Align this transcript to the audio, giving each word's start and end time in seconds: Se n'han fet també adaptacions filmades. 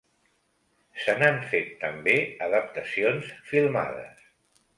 Se 1.01 1.13
n'han 1.19 1.37
fet 1.51 1.69
també 1.83 2.15
adaptacions 2.47 3.29
filmades. 3.53 4.27